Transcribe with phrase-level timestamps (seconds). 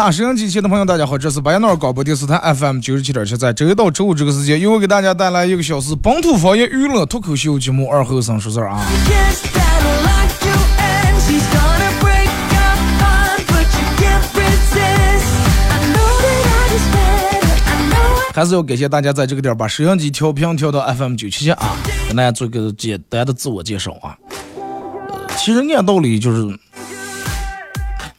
[0.00, 8.80] 好了，收音机前的朋友，大家好，这是白鸟广播电视台 FM 九十七点七，在周一到周五这个时间，又会给大家带来一个小时本土方言娱乐脱口秀节目《二后生说事儿》啊。
[18.32, 21.76] 还是要感谢大家在这个点儿把收音机调频调到 FM 九七七啊，
[22.08, 24.16] 跟大家做个简单的自我介绍啊。
[24.56, 26.58] 呃，其实按道理就是。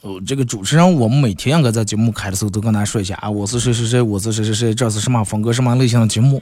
[0.01, 6.41] 哦，这个主持人，我们每天应该在节目开的时候都跟大家说一下啊，我是谁谁谁，我是谁谁谁，这是什么风格、什么类型的节目。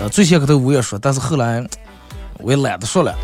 [0.00, 1.62] 呃，最先开头我也说，但是后来
[2.38, 3.14] 我也懒得说了，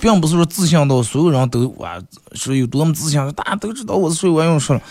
[0.00, 2.00] 并不是说自信到所有人都啊
[2.32, 4.82] 是有多么自信，大家都知道我是谁，我用说了。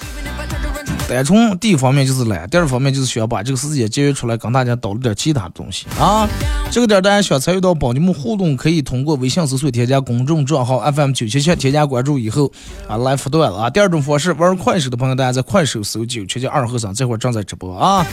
[1.08, 6.28] 单从第一方面就是懒，第二方面就是需要把这个时间节约出来，跟大家讨论点其他东西啊。
[6.72, 12.52] 这个点大家想参与到帮你们互动，可以通过微信搜索添加公众账号 FM 九七七，添加关注以后
[12.88, 13.69] 啊来互动啊。
[13.69, 18.06] 第二种方式，玩快手的朋友，大家在快手搜九七七二和尚，这会儿正在直播啊。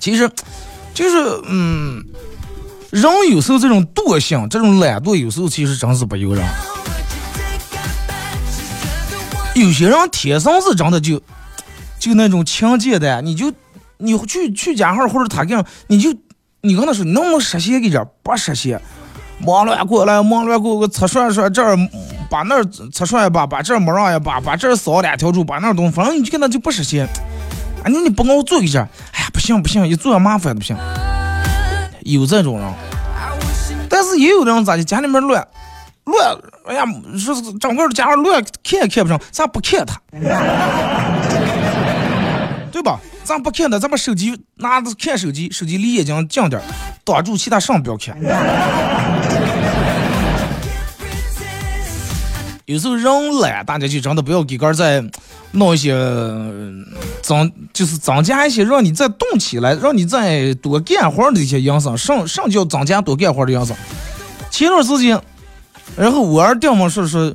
[0.00, 0.28] 其实，
[0.92, 1.16] 就是
[1.46, 2.04] 嗯。
[2.92, 6.44] 人有时候这种惰性，这种懒惰，有时候其实真是不由人。
[9.54, 11.18] 有些人天生是真的就
[11.98, 13.50] 就那种勤俭的，你就
[13.96, 16.14] 你去去家号或者他干，你就
[16.60, 18.06] 你跟他说，能不能实现一点？
[18.22, 18.78] 不实现，
[19.38, 21.74] 忙乱过来，忙乱过个擦刷刷这儿，
[22.28, 27.06] 把那儿擦刷一把，把这儿抹上一把，把这儿扫两条柱，把那儿东，反正你就跟他就不实现。
[27.82, 30.76] 啊，你你不给我做一下，哎呀，不行不行，一做麻烦都不行。
[32.04, 32.74] 有这种人，
[33.88, 34.84] 但是也有的人咋的？
[34.84, 35.46] 家里面乱
[36.04, 36.36] 乱，
[36.66, 36.84] 哎呀，
[37.18, 40.00] 说是整个家乱，看也看不上，咱不看他，
[42.72, 42.98] 对吧？
[43.24, 46.60] 咱不看他，咱把手机拿着看手机，手机离眼睛近点，
[47.04, 48.16] 挡住其他上不要看。
[52.72, 55.04] 有时候人懒，大家就真的不要给个再
[55.50, 55.92] 弄一些
[57.20, 63.76] 增，就是增加一些让你再动起来，让你再多干活的一些营生，上上叫增加多干活的营生。
[64.50, 65.20] 前段时间，
[65.96, 67.34] 然后我儿爹嘛说说，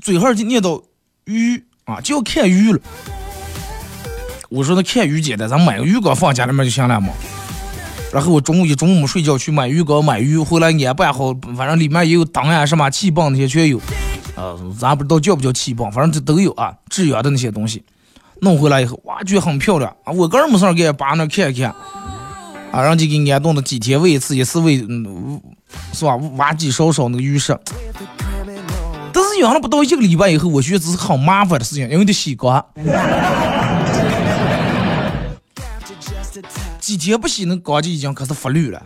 [0.00, 0.82] 嘴上就念叨
[1.26, 2.80] 鱼啊，就要看鱼了。
[4.48, 7.10] 我说那看鱼简单，咱买个鱼缸放家里面就行了嘛。
[8.12, 13.80] 然后我中午一中午睡觉去买鱼缸买鱼，回来安排好，反正里面也有灯呀什么气泵那些全有。
[14.40, 17.84] 呃，咱不知道叫不叫气泵，反正这都有啊，制氧的那些东西，
[18.40, 20.12] 弄回来以后，哇，觉得很漂亮啊。
[20.12, 21.74] 我个人没事给扒那看一看，
[22.72, 25.38] 啊，人家给你安顿的几天喂一次，一次喂，嗯，
[25.92, 26.16] 是吧？
[26.38, 27.54] 挖几勺勺那个鱼食。
[29.12, 32.64] 但是养了不到一个礼拜以后，我觉得这是很麻烦的事情，因为得洗缸。
[36.80, 38.82] 几天不洗，那缸就已经开始发绿了。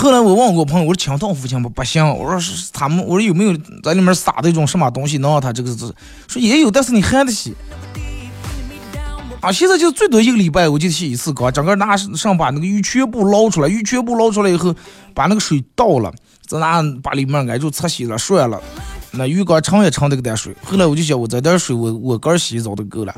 [0.00, 1.68] 后来我问过朋友，我说清汤服行不？
[1.68, 2.02] 不行。
[2.16, 5.92] 我说是他们，我说有没有在里面撒的一种什么东西能让他这个是？
[6.26, 7.54] 说也有，但是你还得洗。
[9.42, 14.74] 啊，现在就最多一个礼拜我就洗一次缸，整个拿上把那个鱼全部捞出来，鱼全部捞出来以后，
[15.12, 16.10] 把那个水倒了，
[16.46, 18.58] 再拿把里面挨住擦洗了涮了，
[19.10, 20.56] 那鱼缸盛也盛那个点水。
[20.64, 23.14] 后来我就想，我这点水我我个洗澡都够了。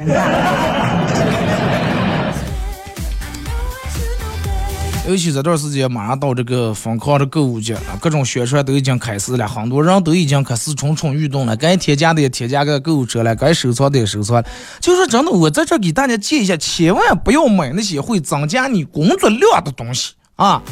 [5.12, 11.54] 尤其这段时间马上到这个疯狂的购物节啊，各种宣传都已经开始了，很多人都已经开始蠢蠢欲动了。
[11.54, 14.42] 该添加的也添加个购物车了，该收藏的也收藏。
[14.80, 20.62] 就是真的，我在这给大家建议一下，千万不要买那些会增加你工作量的东西啊！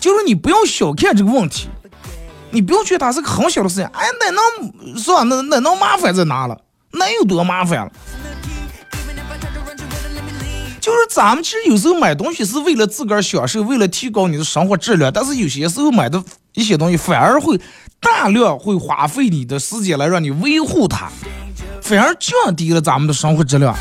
[0.00, 1.68] 就是你不要小看这个问题，
[2.50, 3.84] 你不要觉得它是个很小的事情。
[3.84, 5.22] 哎，那能是吧？
[5.22, 6.60] 那那能麻烦在哪了？
[6.90, 7.92] 那有多麻烦了？
[10.84, 16.22] 就是咱们其实有时候买东西是为了自个儿享受，为了提高你的生活质量，但是有些时候买的
[16.52, 17.58] 一些东西反而会
[17.98, 21.10] 大量会花费你的时间来让你维护它，
[21.80, 23.74] 反而降低了咱们的生活质量。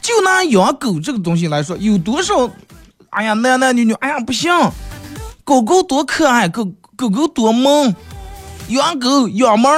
[0.00, 2.48] 就拿养狗这个东西来说，有多少？
[3.10, 4.52] 哎呀，男男女女，哎呀不行，
[5.42, 6.64] 狗狗多可爱，狗
[6.94, 7.92] 狗狗多萌，
[8.68, 9.68] 养狗养猫。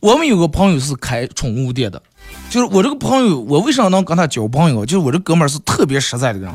[0.00, 2.00] 我们有个朋友是开宠物店的，
[2.50, 4.84] 就是我这个朋友，我为啥能跟他交朋友？
[4.84, 6.52] 就是我这哥们儿是特别实在的人，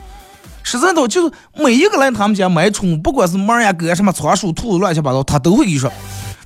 [0.63, 5.91] 实在到就是每一个来他们家买宠物，不管是猫呀、狗呀、什么仓鼠、兔子、乱七八糟，他都会跟你说，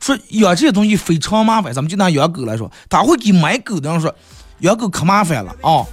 [0.02, 1.74] 说养这些东西非常麻烦。
[1.74, 4.16] 咱们就拿养狗来说，他会给买狗的人说，
[4.60, 5.86] 养狗可麻烦了啊，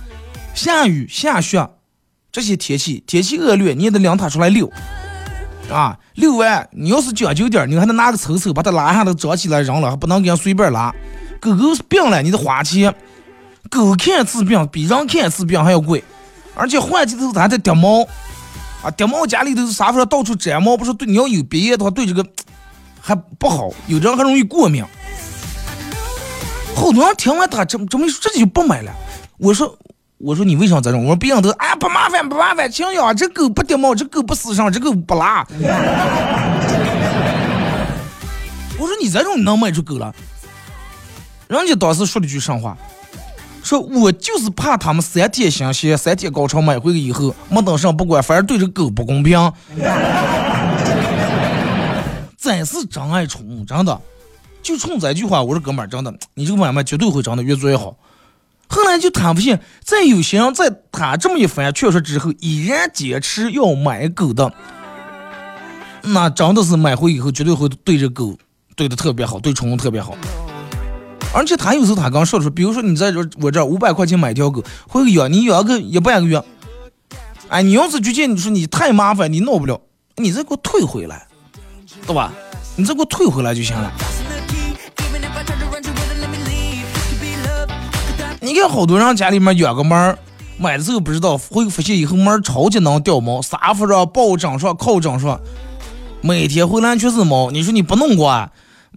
[0.55, 1.69] 下雨下雪
[2.31, 4.71] 这些天气，天气恶劣，你也得领它出来遛。
[5.71, 10.95] 啊，遛完你要是讲究点你还能拿个抽抽把它拉下来装起来扔了，还不能给人随便拉。
[11.41, 12.95] 狗狗是病了，你得花钱。
[13.71, 16.05] 狗看治病比人看治病还要贵，
[16.55, 18.03] 而且换季的时候它还得掉毛。
[18.83, 22.27] 啊，掉毛家里头沙发上到处粘毛，不是对你要有鼻炎的话，对这个
[23.01, 24.85] 还不好，有的人还容易过敏。
[26.75, 28.93] 好多人听完他这这么一说，这就不买了。
[29.39, 29.79] 我说。
[30.23, 31.03] 我说你为啥这种？
[31.03, 35.45] 我说别人都哎不麻烦不麻烦，行呀，这狗不掉毛，这狗不撕伤，这狗不拉。
[38.79, 40.15] 我说你这种能卖出狗了？
[41.49, 42.77] 人家当时说了句什话？
[43.65, 49.53] 说我就是怕他们三天新鲜，三天高潮买回来以后没等上不管，反而对这狗不公平。
[52.37, 54.01] 真是真爱宠物，真的。
[54.63, 57.97] 就冲这句话，我说哥们儿，真的，你这个买卖绝对会真的越做越好。
[58.73, 64.51] 后来就他不信，在有些人在他这么一番劝说之后，依然坚持要买狗的，
[66.01, 68.35] 那真的是买回以后绝对会对这狗
[68.75, 70.17] 对的特别好，对宠物特别好。
[71.35, 76.43] 而且他有时候他刚说的说，比如说你在这我这五百块钱买条狗，回个养你养个一半个月，
[77.49, 79.79] 哎，你要是觉得你说你太麻烦，你弄不了，
[80.17, 81.27] 你再给我退回来，
[82.07, 82.33] 对吧？
[82.77, 83.93] 你再给我退回来就行了。
[88.53, 90.15] 你看，好多人家里面养个猫，
[90.59, 95.41] 买的时候不知道，会发现以后猫超级能掉毛，沙发上、抱枕上、靠枕上，
[96.21, 97.51] 每天回来全是毛。
[97.51, 98.47] 你说你不弄过，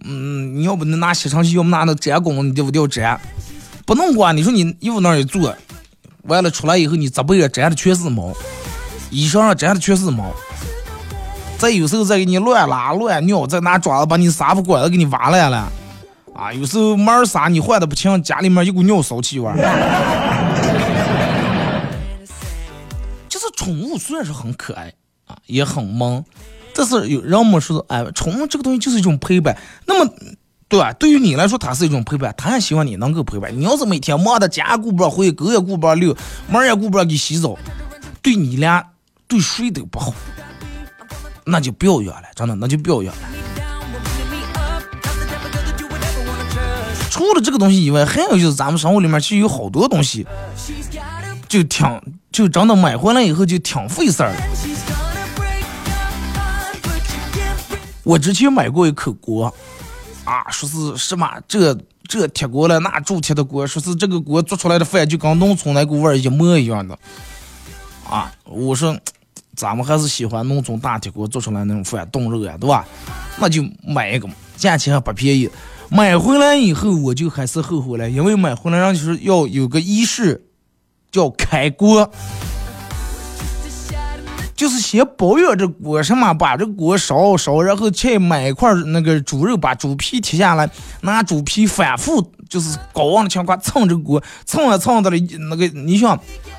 [0.04, 3.18] 嗯，你要不能拿吸尘器，要不拿那粘工，你掉不掉粘？
[3.86, 5.56] 不弄过，你说你衣服那儿一坐，
[6.24, 8.34] 完了出来以后，你这背上粘的全是毛，
[9.08, 10.34] 衣裳上粘的全是毛。
[11.56, 15.72] 再有时候再给你乱拉乱尿，再拿爪子把你沙发管子给你挖烂了。
[16.36, 19.56] 啊，有时候猫撒你换的不清，家里面一股尿骚气味儿。
[23.28, 24.92] 就是宠物虽然是很可爱
[25.26, 26.22] 啊，也很萌，
[26.74, 29.56] 但是有人们说，哎，宠物这个东西就是一种陪伴。
[29.86, 30.12] 那么，
[30.68, 30.92] 对吧？
[30.92, 33.58] 对于你来说，它是一种陪伴，它也希望你能够陪伴。
[33.58, 36.14] 你要是每天忙的家顾不上回，狗也顾不上遛，
[36.50, 37.56] 猫也顾不上给洗澡，
[38.20, 38.84] 对你俩
[39.26, 40.12] 对谁都不好，
[41.44, 43.22] 那就不要养了，真的，那就不要养了。
[47.16, 50.26] 除了这个东西以外，还有就是咱们生活里面其实有好多东西，
[51.48, 54.34] 就挺就真的买回来以后就挺费事儿。
[58.02, 59.46] 我之前买过一口锅，
[60.24, 61.74] 啊，说是什么这
[62.06, 66.98] 这铁锅了，那铸铁的锅，说是这个锅做出来的饭就跟农村那股味儿一模一样的。
[68.10, 68.94] 啊，我说
[69.54, 72.84] 咱们还是喜欢农村大铁锅做出来那种饭，冻肉呀，对吧？
[73.38, 75.48] 那就买一个，价钱还不便宜。
[75.88, 80.44] 买回来以后，我就还是后悔了，因为买回来让就是要有个仪式，
[81.12, 82.10] 叫开锅，
[84.56, 90.68] 就是先保养这锅什么，把这锅烧烧，然后去买一块那个猪肉，把猪皮剔下来，
[91.02, 95.16] 拿猪皮反复就是高温的情况蹭这锅，蹭啊蹭到了
[95.50, 96.18] 那个，你想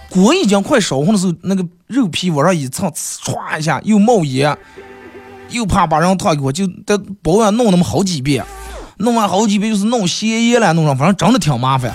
[0.09, 4.57] 锅已经快烧红的时候，那个肉皮往上一蹭，唰一下又冒烟，
[5.49, 8.45] 又怕把人烫过，就得保养弄那么好几遍。
[8.99, 11.93] 弄完好几遍就是弄咸盐了，弄上反正真的挺麻烦。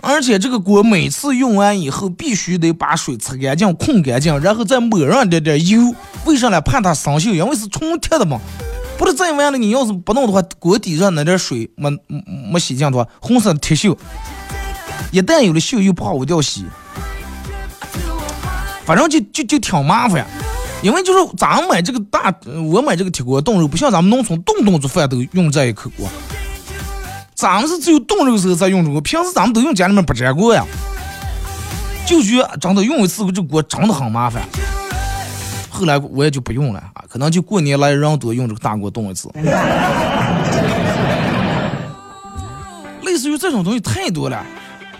[0.00, 5.94] 而且这个锅每次用完以后，必须得把水擦干净、控干净，然后再抹上点点油。
[6.26, 6.60] 为啥呢？
[6.60, 8.38] 怕它生锈，因为是纯铁的嘛。
[8.98, 11.90] 不是再完了，你要是不弄的话，锅底上那点水没
[12.52, 13.96] 没洗净的话，红色的铁锈，
[15.10, 16.64] 一旦有了锈，又不好掉洗。
[18.84, 20.26] 反正就就就挺麻烦。
[20.84, 22.30] 因为就是咱们买这个大，
[22.70, 26.06] 我买这个铁锅炖肉，不像咱们农村动不动做饭都用这一口锅。
[27.34, 30.62] 咱们是只有炖肉时候才用这个，平时咱们都用家里面不粘锅呀。
[32.06, 34.42] 就觉得真的用一次这锅真的很麻烦。
[35.70, 39.30] 后来我也就不用了啊，可能就过年来人多用这个大锅炖一次。
[43.04, 44.44] 类似于这种东西太多了。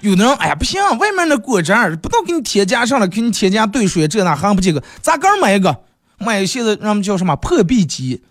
[0.04, 5.74] 有的人哎呀不行，外面那果汁儿不都给你添加上了，给你添加兑水这那还不这个，咋个买一个？
[6.18, 8.22] 买现在人们叫什么破壁机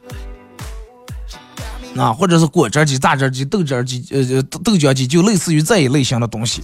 [1.97, 6.61] 啊，或者是果汁机、榨汁机、豆汁机、呃豆豆浆机，就类似于这一类型的东西。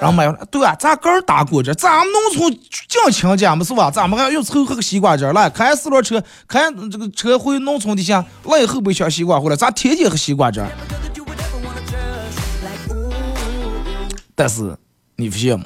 [0.00, 3.90] 然后买，对啊，咱个打果汁，咱们农村讲亲家嘛是吧？
[3.90, 10.64] 咱们还要凑合个西瓜汁来，开四轮车，开这个车回农村的乡，来后备箱西瓜回来，咱天天喝西瓜汁。
[14.34, 14.76] 但是
[15.16, 15.64] 你不信吗？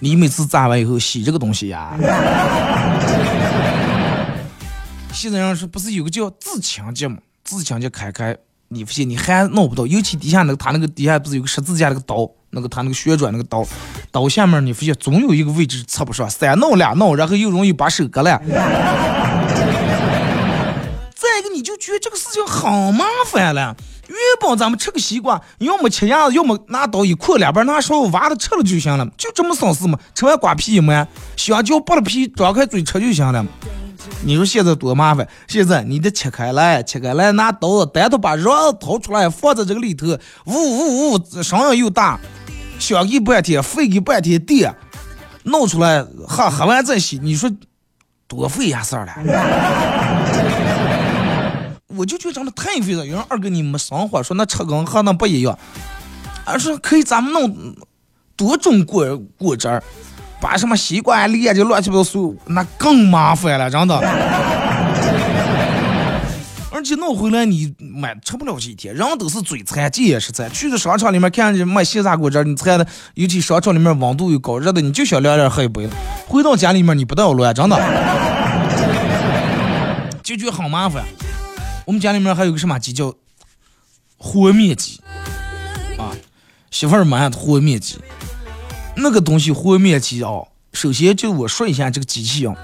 [0.00, 1.94] 你每次炸完以后洗这个东西呀？
[5.12, 7.18] 现在人说不是有个叫自强机吗？
[7.44, 8.36] 自强机开开，
[8.68, 13.64] 你不信你还弄不到，尤其底下那个，他那个底下不是有个十字架那个刀，那个他那个旋转那个刀，
[14.10, 18.40] 刀下面你发现总有一个位置插不上，三弄两弄，然后又容易把手割了。
[21.14, 23.76] 再一个，你就觉得这个事情很麻烦了。
[24.12, 29.98] 原本咱们吃个西瓜，要么切牙子，要么拿刀一扩两边，拿勺挖着吃了就行了，就这么省事嘛。
[30.14, 33.44] 吃完瓜皮一抹，香蕉剥了皮，张开嘴吃就行了。
[34.24, 35.26] 你说现在多麻烦？
[35.48, 40.06] 现在你得切开来，切开来拿刀单独把肉掏出来，放在这个里头，
[40.46, 42.20] 呜呜呜，声音又大，
[42.78, 44.74] 香给半天，费给半天电，
[45.44, 47.50] 弄出来喝喝完再洗，你说
[48.26, 50.01] 多费眼事儿了。
[51.96, 53.06] 我就觉得长得太费了。
[53.06, 55.58] 有人二哥你没生活，说那吃跟和那不一样，
[56.44, 57.74] 而是可以咱们弄
[58.36, 59.82] 多种果果汁儿，
[60.40, 64.00] 把什么西瓜、梨啊，就乱七八糟，那更麻烦了，真的。
[66.74, 70.50] 而且弄回来你买吃不了几天，人都是嘴馋，这也是馋。
[70.50, 75.88] 去的商场里面看见卖现榨果汁，你馋的，尤其商场里面温度又高，热的你就想凉凉喝一杯。
[76.26, 77.76] 回到家里面你不要乱，真的，
[80.24, 81.04] 就觉得很麻烦。
[81.84, 83.14] 我们家里面还有个什么机叫
[84.16, 85.00] 和面机
[85.98, 86.14] 啊，
[86.70, 87.98] 媳妇儿买的和面机，
[88.96, 90.30] 那个东西和面机啊，
[90.72, 92.54] 首先就我说一下这个机器啊，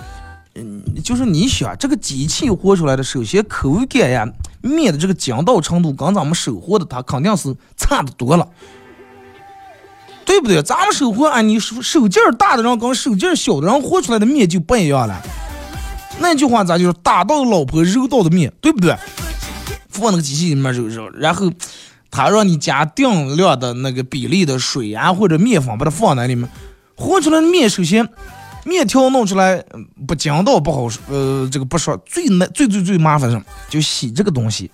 [0.55, 4.27] 嗯，就是你想这个机器和出来的，首先口感呀，
[4.63, 8.49] 面的这个筋道程度跟咱们手和的它肯定是差的多了，
[10.25, 10.63] 对不对？
[10.63, 15.21] 咱们手和啊，你手手劲儿大的人跟手劲儿小的人和出来的面就不一样了。
[16.21, 18.95] 那句话咋就是打到老婆揉到的面，对不对？
[19.89, 21.51] 放那个机器里面揉揉，然后
[22.11, 26.49] 他让你加定量的那个比例的水啊或者面粉，把它放在里面
[26.95, 28.09] 和出来的面，首先
[28.65, 29.65] 面条弄出来
[30.07, 34.71] 不筋道不好，呃，这个不说最难最最最麻烦什么就洗这个东西，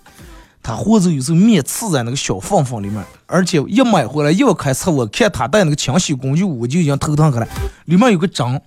[0.61, 7.47] 他或者有时候面刺在那个小缝缝里面，而且一买回来一开车，我看他带那个清洗工具，我就已经头疼起来，
[7.85, 8.61] 里面有个针。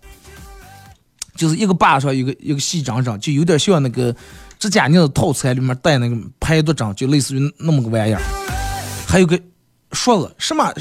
[1.38, 4.14] 就是一个把上一个一个细长针，就有点像那个
[4.59, 8.21] 指甲镊套餐里面带那个排毒针，就类似于那么个玩意儿。
[9.07, 9.40] 还有个
[9.92, 10.75] 梳子，什么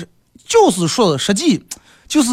[0.46, 1.64] 就是梳子，实际
[2.08, 2.32] 就是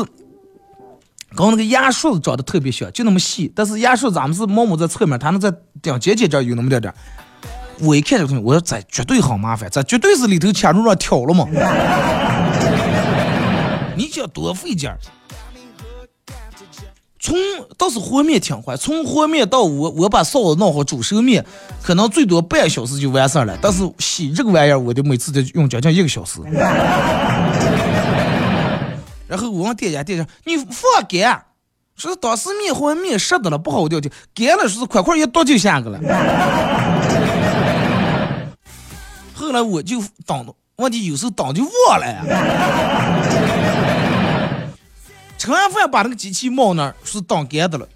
[1.36, 3.52] 跟那个牙梳子长得特别像，就那么细。
[3.54, 5.52] 但是牙梳咱们是摸摸在侧面，它能在
[5.82, 6.92] 顶尖尖这有那么点点。
[7.80, 11.46] 我一看这个东西，我说这绝对好麻烦，这绝对是里头切肉上挑了嘛。
[13.96, 14.90] 你想多费劲。
[17.24, 17.34] 从
[17.78, 21.42] 倒是和面挺快，从和面到我我把臊子弄好煮熟面，
[21.82, 23.56] 可能最多半小时就完事儿了。
[23.62, 26.38] 但是洗这个玩意儿，我就每次得用将近一个小时。
[29.26, 31.42] 然后我问店家，店家你放干，
[31.96, 35.98] 说是当时面和面湿的了，不好掉就干了，说是块块一剁就下去了。
[39.32, 42.22] 后来我就等，问题有时候等就忘了呀。
[45.44, 47.86] 吃完饭把那个机器猫那儿是当干的了，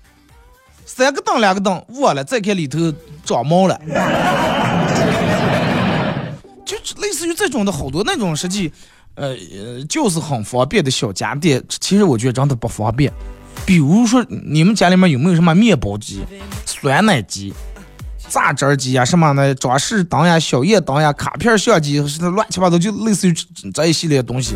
[0.84, 2.78] 三个灯两个灯忘了，再看里头
[3.24, 3.80] 长毛了，
[6.66, 8.70] 就类似于这种的好多那种实际，
[9.14, 9.34] 呃
[9.88, 13.10] 就是很方便的小家电，其实我觉得真的不方便。
[13.64, 16.20] 比如说你们家里面有没有什么面包机、
[16.66, 17.54] 酸奶机、
[18.28, 23.32] 榨汁机啊什么的，装饰灯呀、小夜灯呀、卡片相机，乱七八糟，就类似于
[23.72, 24.54] 这一系列东西。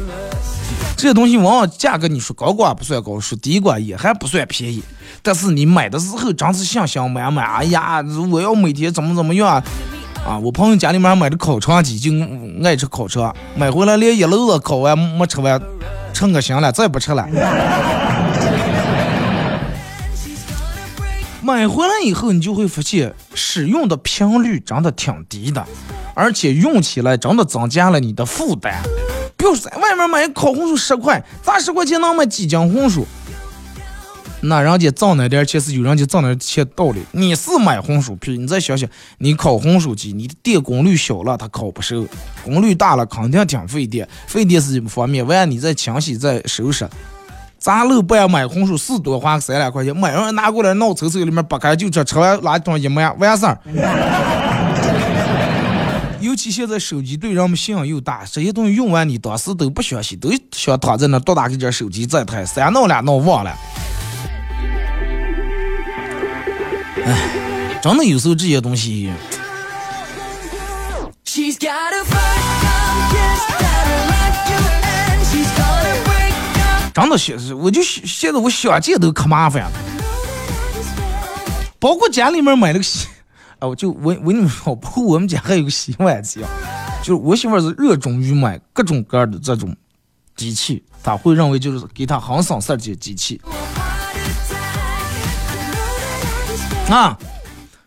[0.97, 4.83] 这些东西往往价格你说高挂不算高，说低挂也还不算便宜。
[5.21, 9.63] 但是你买的时候真是信心满满，哎呀，我要每天怎么怎么样
[10.25, 10.39] 啊！
[10.39, 12.13] 我朋友家里面买的烤肠机，就
[12.65, 15.61] 爱吃烤肠，买回来连一篓子烤完没吃完，
[16.13, 17.27] 成个心了，再也不吃了。
[21.43, 25.67] 买回来以后，你就会发现使用的频率真的挺低的，
[26.15, 28.81] 而且用起来真的增加了你的负担。
[29.43, 33.05] 比如在外面买烤红薯十块，咱十块钱能买几斤红薯？
[34.43, 37.03] 那人家挣那点钱是有人家挣那钱道理。
[37.11, 42.07] 你是买红薯皮，你再想想，你烤红薯机，你的电功率小了它烤不熟，
[42.45, 46.89] 功率大了肯定挺费电，费电是一方面，完你再清洗再收拾。
[47.59, 53.45] 咱老板买红薯是多花三两块钱，买上拿过来闹抽抽里面不开就吃，吃完垃圾桶一抹完事。
[56.23, 63.59] 尤其现在手机对人们信仰又大，这些东西用完你当时都不相信，都想躺在那多打个这手机再谈，三弄两弄忘了。
[67.05, 69.11] 哎，真的有时候这些东西，
[76.95, 79.73] 真的现是，我就现在我想见都可麻烦了。
[81.81, 83.09] 包括家里面买了个洗，
[83.63, 86.51] 啊，我就我我跟你们说，包括我们家还有个洗碗机啊，
[87.01, 89.73] 就是我媳妇儿是热衷于买各种各样的这种
[90.35, 93.41] 机器，她会认为就是给她很省事儿的机器。
[96.91, 97.17] 啊，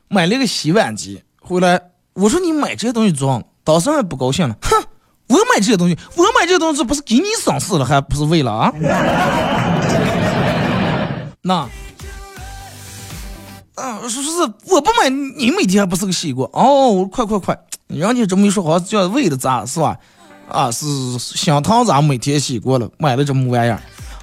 [0.07, 1.81] 买了个洗碗机回来，
[2.13, 4.81] 我说你买这些东西装，当时还不高兴了，哼，
[5.27, 8.71] 我买这些东西，我买这些东西不是给你省事了，还不是为了啊？
[11.43, 11.67] 那，
[13.75, 14.29] 啊，说是
[14.69, 16.49] 我不买，你每天还不是个洗锅？
[16.53, 19.97] 哦，快快快，人家这么一说，好像叫为了咱是吧？
[20.49, 20.85] 啊，是
[21.19, 23.81] 想汤咱每天洗过了，买了这么玩意儿。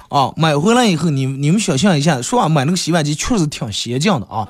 [0.09, 4.47] 啊，买回来以后，你你们想象一下，说完买那个洗碗机确实挺先进的啊，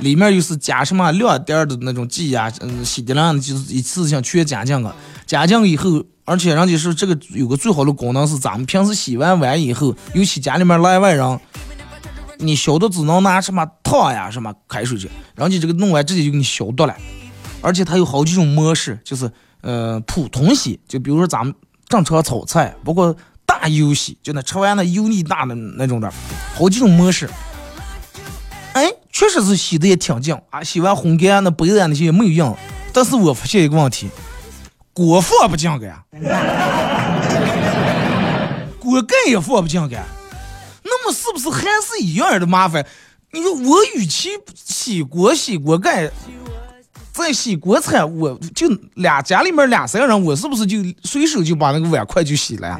[0.00, 4.88] 里面又是加什么亮点的那种剂呀，嗯，洗的量就是一次性全加进去，
[5.26, 11.40] 加进以后，而且人家说这个有个最好的功能是，咱们平时洗完碗以后，尤其家里面来外人，
[12.40, 16.94] 你消毒只能拿什么汤呀、什么开水去，然后你这个弄完直接就给你消毒了，
[17.60, 19.30] 而且它有好几种模式，就是
[19.60, 21.54] 呃普通洗，就比如说咱们
[21.88, 23.14] 正常炒菜，包括。
[23.46, 26.10] 大油洗，就那吃完那油腻大的那种的，
[26.54, 27.28] 好几种模式。
[28.74, 32.56] 哎，确实是洗的也挺净啊，洗完烘干那杯子那些也没有用。
[32.92, 34.08] 但是我发现一个问题，
[34.92, 36.04] 锅放不进去呀，
[38.78, 39.96] 锅盖也放不进去，
[41.04, 42.86] 么是不是还是一样的麻烦？
[43.32, 46.10] 你说我与其洗锅洗锅盖。
[47.12, 52.78] 再洗锅铲，我就俩家里面俩三个人，我是不是就随手就把那个碗筷就洗了呀？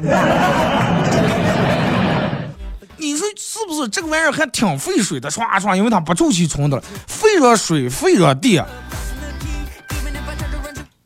[2.97, 5.29] 你说是不是这个玩意儿还挺费水的？
[5.29, 8.65] 刷刷，因为它不住气冲的了，费着水，费着电。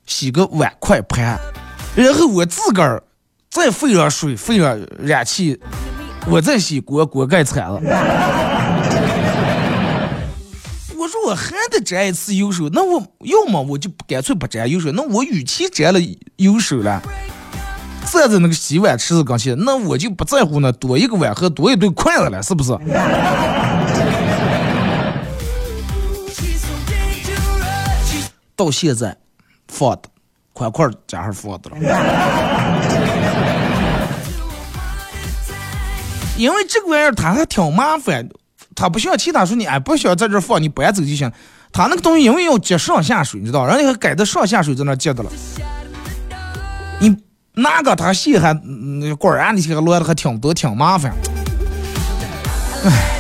[0.06, 1.38] 洗个碗筷盘，
[1.96, 3.04] 然后我自个儿
[3.50, 5.60] 再费着水，费着燃气，
[6.28, 7.80] 我再洗锅锅盖铲子。
[10.98, 14.92] 我说我还得沾一次油手，那我要么我就干脆不沾油手。
[14.92, 16.00] 那我与其沾了
[16.38, 17.02] 油手了，
[18.12, 22.76] 站在那个洗碗池子跟前，那我就不在乎那多一个碗和多一对筷子了，是不是？
[28.56, 29.16] 到现在
[29.68, 30.04] 放的
[30.54, 31.78] 块块加上放的了，
[36.38, 38.28] 因为这个玩意儿它还挺麻烦。
[38.76, 41.32] 他不像其他说你哎不需要在这放，你搬走就行。
[41.72, 45.32] 他那个东西因为要接上下水，你知道，人家还改的上下水在那接的了。
[47.00, 47.16] 你
[47.54, 51.14] 那个他细还那管啊那些乱的还挺多，挺麻烦。
[52.84, 53.20] 哎，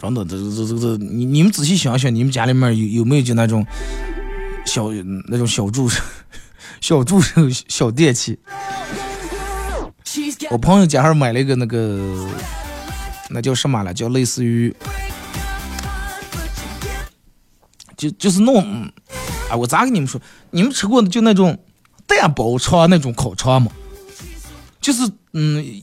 [0.00, 3.66] 真的，这这这这，你你们仔细想想，你们家里面有有没有就那种
[4.66, 4.90] 小
[5.28, 6.02] 那种小助手、
[6.80, 8.38] 小助手、小电器？
[10.50, 12.28] 我朋友家还买了一个那个，
[13.30, 13.92] 那叫什么了？
[13.92, 14.74] 叫类似于，
[17.96, 18.82] 就就是弄，
[19.50, 20.20] 啊，我咋跟你们说？
[20.50, 21.58] 你们吃过的就那种
[22.06, 23.70] 蛋包肠那种烤肠吗？
[24.80, 25.82] 就是嗯，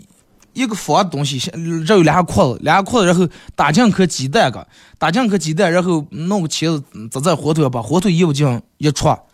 [0.54, 1.38] 一个方的东西，
[1.86, 4.66] 这有两个筷子，两个筷子，然后打进颗鸡蛋个，
[4.98, 9.28] 打进颗鸡蛋，然后弄个茄子砸在火腿，把火腿一进一戳，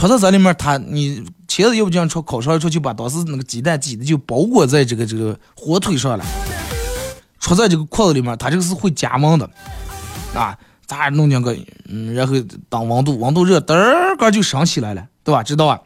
[0.00, 1.22] 戳到这里面，它你。
[1.46, 6.24] 茄子要不这样炒，烤上出就把当时那个鸡蛋挤的就包裹在这个这个火腿上了，
[7.40, 9.50] 戳在这个筷子里面，它这个是会加温的，
[10.32, 11.54] 啊，咋弄两个，
[11.88, 12.34] 嗯，然后
[12.68, 15.42] 当温度，温度热，嘚儿个就升起来了，对吧？
[15.42, 15.80] 知道吧？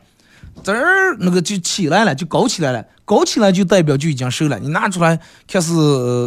[0.62, 4.58] 嘚儿那个就起来了，就搞起来了，搞起来就代表就已经熟了。
[4.58, 5.72] 你拿出来开始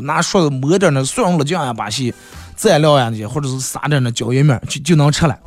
[0.02, 2.12] 拿勺子抹点那蒜蓉辣酱呀，把些
[2.60, 5.38] 蘸料呀那些，或者是撒点那椒盐面，就就能吃了。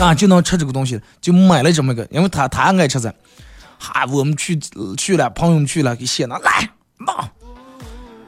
[0.00, 3.12] 啊，就能吃这个东西，就买了这么个，因为他他爱吃噻。
[3.78, 4.58] 哈，我们去
[4.96, 7.30] 去了，朋友们去了，给谢了来那。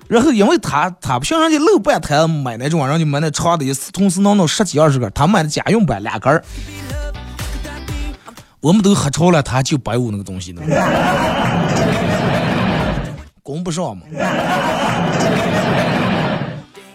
[0.09, 6.43] 然后因为他他不像人家露半摊买那种，人家买那长的，一次同时弄弄十几二十个，他买的家用版两根儿。
[8.61, 10.63] 我们都喝超了，他就白我那个东西呢。
[13.43, 14.03] 供不上嘛。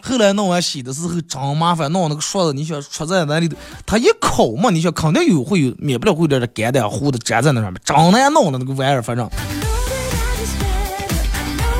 [0.05, 9.29] 后来弄完洗的时候真麻烦，弄那个刷子，你想戳在那里头，它一烤嘛，你想肯定有会有免不了会有点干的糊的粘在那上面，真难弄的那个玩意儿，反正。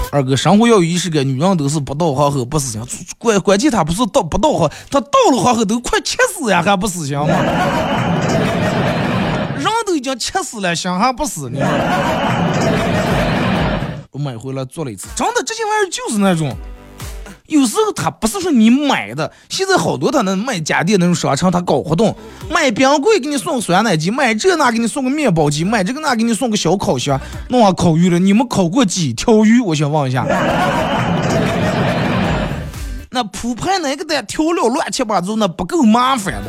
[0.10, 2.82] 二哥，生活要有仪式感，女人都是不到黄河不死心，
[3.18, 7.28] 关关键她不是到不到黄，她到了黄河都快气死呀，还不死心吗？
[9.58, 11.60] 人都已经气死了，心还不死呢。
[14.12, 16.56] 我买回来做了一次，真的这些玩意儿就是那种。
[17.48, 22.16] 有时候他不是说你买的，现在好多他那卖家电那种商城，他搞活动，
[22.50, 28.18] 卖冰柜给你送酸奶机，卖这那给你送个面包机，卖这个那给你送个小烤箱，弄上烤鱼了。
[28.18, 29.60] 你们烤过几条鱼？
[29.60, 30.26] 我想问一下。
[33.12, 36.46] 那铺排那个的调料乱七八糟，那不够麻烦的。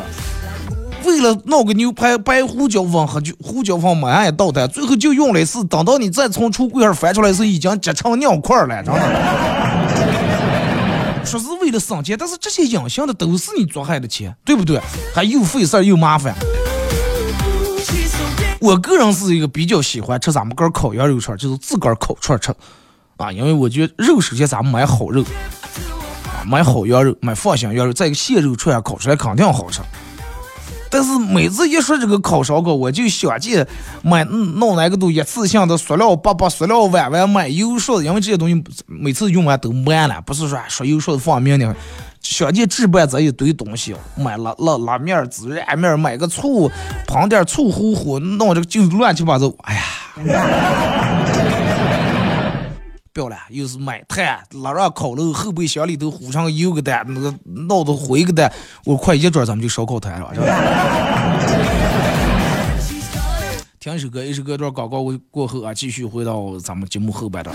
[1.05, 5.63] 为了弄个牛排，白胡椒粉和就胡椒粉马上也倒的，最后就用了一次。
[5.65, 9.54] 等到你再从橱柜上翻出来时，已经结成尿块了，真的。
[11.25, 14.81] 说是为了省钱，但是这些影响的都是你做害的钱，对不对？
[15.15, 16.35] 还又费事儿又麻烦。
[18.61, 22.55] 我个人是一个比较喜欢吃咱们个儿烤羊肉串，就是自个儿烤串吃
[23.17, 29.81] 啊，因为我觉得肉首先咱们买好肉啊，买好羊肉，买放心羊肉，再一个蟹肉串烤出来肯定好吃。
[30.95, 33.67] 但是每次一说这个烤烧烤，我就想起
[34.01, 41.75] 买弄那个都一次性的塑料粑粑、塑料碗碗买油刷子，因为这些东西每次用完都满了，不是说说油刷子放明的。
[42.21, 46.71] 想起置办这一堆东西，买拉拉拉面、孜然面，买个醋，
[47.09, 49.53] 旁点醋糊糊，弄这个就乱七八糟。
[49.63, 49.83] 哎呀！
[53.15, 57.33] 不要了，又是买炭，拉上烤肉，后备箱里头糊上油个蛋，那个
[57.69, 58.53] 闹子灰个蛋，
[58.85, 60.47] 我快一转咱们就烧烤摊了，是吧？
[63.79, 67.55] 听一首歌，一首歌段广告过后啊，继续回到咱们节目后半段。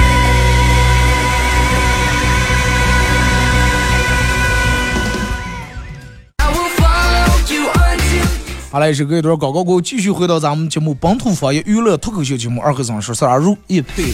[8.71, 14.13] 好嘞，是隔一段广告过后，继续回到咱们节目本土方言娱乐脱口秀节目二和尚说事儿入一配。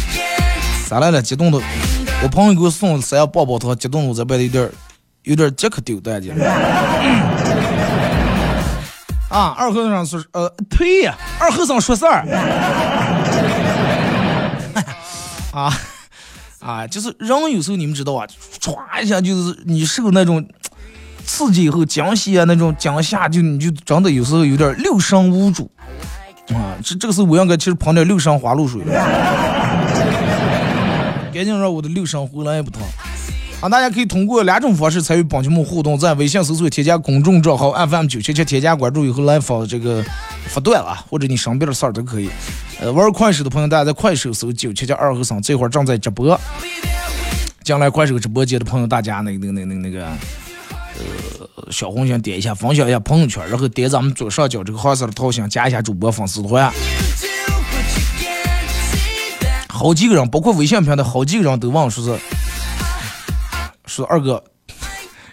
[0.90, 1.22] 咋来了？
[1.22, 1.62] 激动的，
[2.24, 4.68] 我朋友给我送三样棒棒糖，激动的我这边有点
[5.26, 6.32] 有点杰克丢蛋去。
[9.30, 12.26] 啊，二和尚说呃，呸呀，二和尚说事儿。
[15.54, 15.72] 啊
[16.62, 18.26] 啊，就是人有时候你们知道啊，
[18.60, 20.44] 唰一下就是你是个那种。
[21.28, 25.70] 刺激以后惊喜啊，那种惊吓就你就真的有时候有点六神无主
[26.48, 26.74] 啊。
[26.82, 28.94] 这这个时候我应该其实喷点六神花露水了，
[31.34, 32.82] 赶紧让我的六神回来不疼
[33.60, 33.68] 啊！
[33.68, 40.04] 大家可以通过两种方式参与帮节目互动，在微信搜索添加公众账号 FM 九七七，添加关注以后来发这个
[40.46, 42.30] 发段啊，或者你身边的事儿都可以。
[42.80, 46.40] 呃，玩快手的朋友，大家在快手搜九七七二和尚，这会儿正在直播。
[47.64, 50.08] 将来快手直播间的朋友，大家那个那个那个那个。
[51.00, 56.72] 呃，小红心点一下，分享一下朋友圈，然后点咱们左上角这个黄色的头像，加一下主播粉丝团。
[59.70, 62.20] 好几个人，包括微信平台好几个人都问说是，
[63.86, 64.44] 说二哥，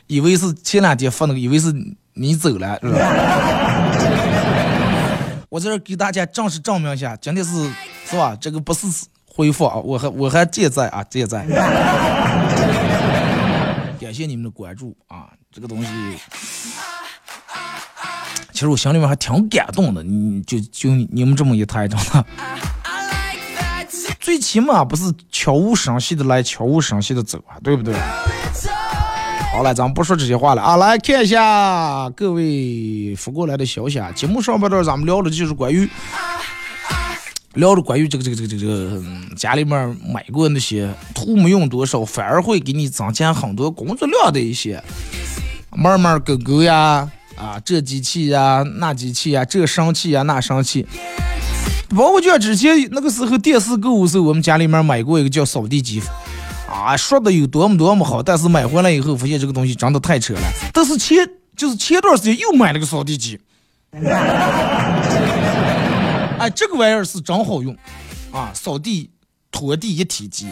[0.07, 1.73] 以为是前两天发那个，以为是
[2.13, 2.99] 你走了，是吧？
[5.49, 7.71] 我在这给大家正式证明一下，今天是
[8.05, 8.37] 是吧？
[8.39, 8.87] 这个不是
[9.25, 11.47] 回复啊，我还我还健在啊，健在。
[14.01, 15.89] 感谢你们的关注啊，这个东西，
[18.53, 20.03] 其实我心里面还挺感动的。
[20.03, 22.27] 你就就你们这么一抬，真的。
[24.19, 27.95] 最起码不是悄无声息的来，悄无声息的走啊，对不对？
[29.53, 34.11] 好了，咱们不说这些话了啊，来看一下各位发过来的消息啊。
[34.11, 35.89] 节目上半段咱们聊的就是关于
[37.55, 39.03] 聊着关于这个这个这个这个
[39.37, 44.83] 家里面买过那些图没用多少，反而会给你增加很多工作量的一些
[45.71, 50.87] 猫猫狗狗呀啊，这机器呀，那机器呀，这生气呀，那生气。
[51.91, 56.03] 包括就像之前那个时候电视购物时候，我们家里面买过一个叫扫地机，
[56.69, 60.41] 啊，说的有多么多么好，但是买回来以后发现这个东西真的太扯了。
[60.73, 61.17] 但是前
[61.57, 63.39] 就是前段时间又买了个扫地机，
[66.45, 67.75] 哎，这个玩意儿是真好用，
[68.31, 69.09] 啊，扫地
[69.51, 70.47] 拖地一体机。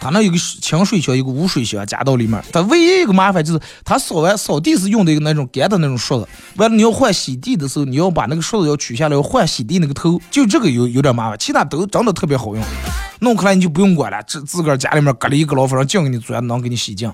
[0.00, 2.42] 它那有个清水箱，有个污水箱，加到里面。
[2.52, 12.64] 它唯一一个麻烦就是，它扫完扫地是用的一个那种干的那种刷子，完了你要换洗地的时候，你要把那个刷子要取下来，要换洗地那个头，就这个有有点麻烦，其他都真的特别好用。
[13.20, 17.08] 弄开来你就不用管了，自自个儿家里面搁了一个老反正净给你钻，能给你洗净。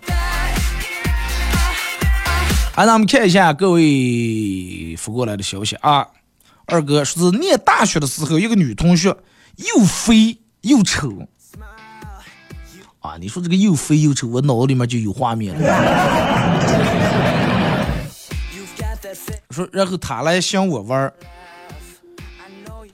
[2.74, 6.06] 啊，咱们看一下各位发过来的消息啊，
[6.70, 9.16] 二哥说是念大学的时候，一个女同学
[9.56, 11.10] 又肥又丑。
[13.00, 15.60] 啊，你说这个又肥又丑，我脑子里面就有画面了。
[19.50, 21.12] 说，然后他来想我玩儿，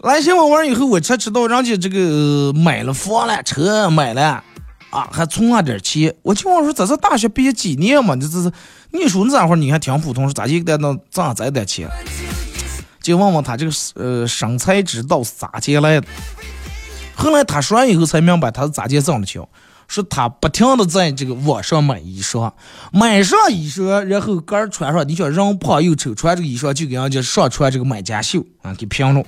[0.00, 4.42] 来想我玩儿以后，我才知道人家这个买了房了，车买了，
[4.90, 6.14] 啊，还存了点钱。
[6.22, 8.16] 我就问说，这是大学毕业几年嘛？
[8.16, 8.50] 这这是，
[8.92, 11.90] 你说你那会儿你还挺普通，是咋就得那挣这点钱？
[13.06, 16.06] 就问问他这个呃生财之道是咋进来的？
[17.14, 19.40] 后来他说完以后才明白他是咋进挣的钱。
[19.88, 22.50] 是他不停的在这个网上买衣裳，
[22.92, 29.24] 买上衣裳，然后个儿穿上，你想人胖又丑，穿这个衣裳就给人家上传这个买家秀啊，给评论。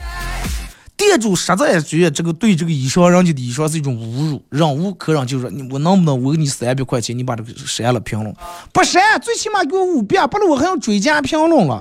[0.97, 8.35] 店主实在觉得这个对这个衣裳，人家的衣裳是一种侮辱，忍无可忍，就说你我能不能我给你三百块钱，你把这个删了评论？
[8.73, 11.81] 不删，最起码给我五百，不然我还要追加评论了。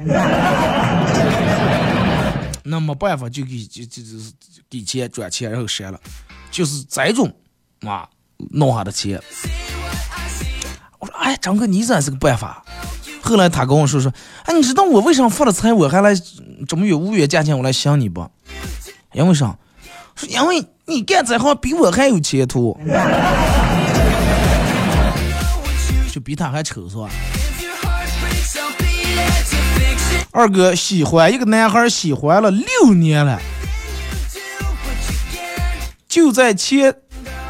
[2.69, 4.31] 那没办法，就给就就就是
[4.69, 5.99] 给钱转钱，然后删了，
[6.51, 7.33] 就是这种
[7.81, 8.07] 啊。
[8.51, 9.19] 弄下的钱，
[10.99, 12.63] 我说哎，张哥，你真是个办法。
[13.19, 16.13] 后来他跟我说说，哎，你知道我为啥发了财我还来
[16.67, 18.29] 这么远五月价钱我来想你不？
[19.13, 19.57] 因为啥？
[20.15, 22.79] 说因为你干这行比我还有前途，
[26.13, 27.09] 就比他还丑是吧？
[30.37, 33.41] 二哥喜欢一个男孩，喜欢了六年了，
[36.07, 36.95] 就在前。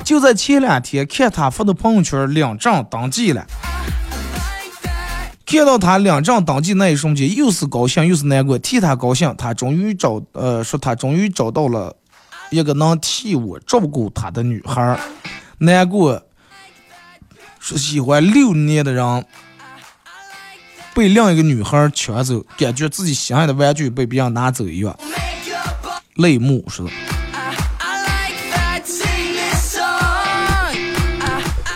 [0.05, 3.45] 就在前两天，看他发的朋友圈，领证登记了。
[5.45, 8.57] 看到他领证登记那一瞬间，又是高兴又是难过。
[8.57, 11.93] 替他高兴，他终于找呃说他终于找到了
[12.51, 14.97] 一个能替我照顾他的女孩。
[15.57, 16.23] 难过，
[17.59, 19.25] 说喜欢六年的人
[20.97, 24.97] 被另一个女孩抢走，感觉自己心爱的玩具被别人拿走一样，
[26.15, 26.89] 泪目是的。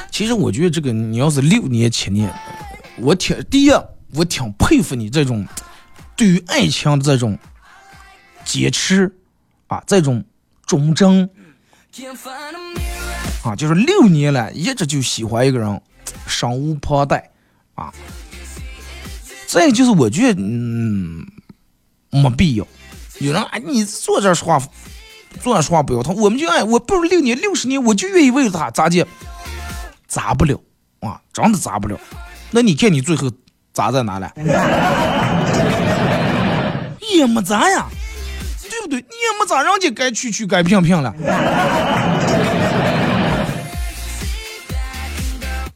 [0.09, 2.33] 其实我觉得这个，你要是六年七年，
[2.97, 3.71] 我挺第一，
[4.15, 5.47] 我挺佩服你这种
[6.15, 7.37] 对于爱情这种
[8.43, 9.15] 坚持
[9.67, 10.25] 啊，这种
[10.65, 11.29] 忠贞
[13.43, 15.79] 啊，就是六年了，一直就喜欢一个人，
[16.25, 17.29] 身无旁贷
[17.75, 17.93] 啊。
[19.51, 21.27] 再就是我觉得，嗯，
[22.09, 22.65] 没必要。
[23.19, 24.57] 有人啊，你坐这说话，
[25.41, 29.05] 坐这说话不要痛，我们就爱，我不如六年六十年，我就愿意为了他咋地。
[30.07, 30.57] 砸不了
[31.01, 31.99] 啊，真的砸不了。
[32.51, 33.29] 那你看你最后
[33.73, 34.31] 砸在哪了？
[37.13, 37.89] 也没砸呀，
[38.69, 39.01] 对不对？
[39.01, 41.13] 你也没砸，人家该去去，该评评了。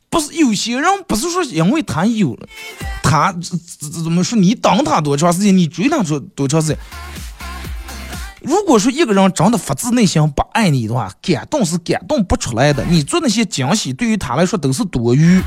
[0.09, 2.47] 不是有些人不是说因为他有了，
[3.15, 4.37] 他怎怎么说？
[4.37, 5.57] 你等他多长时间？
[5.57, 6.77] 你追他多多长时间？
[8.41, 12.83] 如果说一个人真的发自内心不爱你的话，感动是感动不出来的。
[12.89, 15.41] 你做那些惊喜，对于他来说都是多余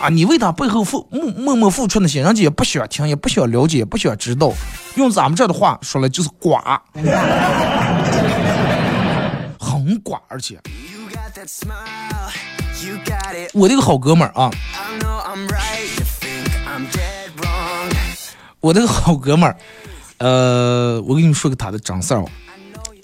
[0.00, 0.08] 啊！
[0.08, 4.52] 你为他背后付默默默付出那些，人家也不想听，也不想了解，也不想知道。
[4.94, 6.80] 用咱们这的话说了，就是瓜，
[9.58, 10.60] 很寡，而且。
[13.52, 14.50] 我这个好哥们儿啊，
[18.64, 19.56] 我这个好哥们儿，
[20.16, 22.24] 呃，我跟你说个他的真事儿，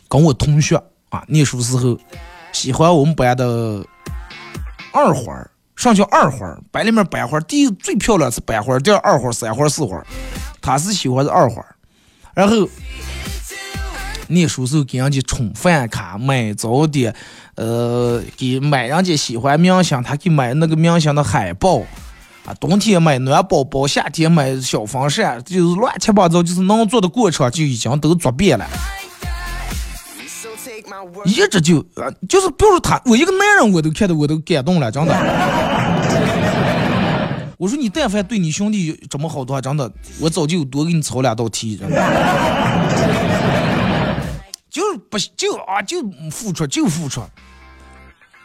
[0.08, 1.98] 跟我同学啊，念书时候
[2.50, 3.84] 喜欢我们班的
[4.90, 10.06] 二花儿，上叫二花儿，班里面班花儿，第一最漂亮是班花儿，第二二花儿，三花儿，四花儿，
[10.62, 11.76] 他是喜欢的二花儿，
[12.34, 12.66] 然后。
[14.28, 17.12] 念书时候给人家充饭卡、买早点，
[17.56, 21.82] 呃，给买人家喜欢明星，他给买那个明星的海报，
[22.54, 28.66] 冬天买暖宝宝，夏天买小风扇，就是乱七八糟，就是能做的过程就已经都做遍了。
[31.24, 31.84] 一直就，
[32.28, 35.14] 就是比如说他，我一个男人我都看到我都感动了，真的。
[37.56, 41.96] 我说你但凡对你兄弟这么好的话，真的，我早就多给你抄两道题，真的。
[44.70, 47.20] 就是不就啊就付出就付出，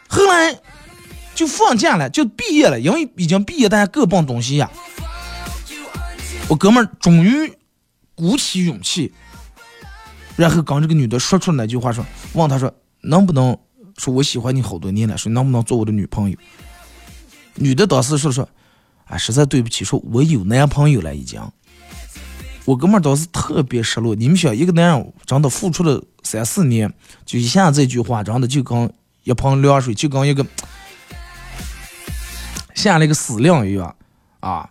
[0.08, 0.54] 后来
[1.36, 4.68] 就放假了，就毕业了，因为已经毕业，大家各奔东西呀。
[6.48, 7.52] 我哥们儿终于
[8.14, 9.12] 鼓起勇气，
[10.34, 13.56] 然后跟这个女的说出那句话，说问他说能不能
[13.98, 16.36] 说我喜欢你好多年了，说能不能做我的女朋友？
[17.56, 18.48] 女的当时说说，
[19.04, 21.40] 啊实在对不起，说我有男朋友了已经。
[22.64, 24.14] 我哥们儿当时特别失落。
[24.14, 26.92] 你们想，一个男人真的付出了三四年，
[27.24, 30.44] 就一下这句话，真的就跟一盆凉水，就跟一个
[32.76, 33.96] 下了一个死令一样
[34.38, 34.70] 啊！